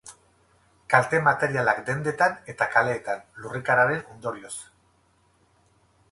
[0.91, 4.53] Kalte materialak dendetan eta kaleetan, lurrikararen ondorioz.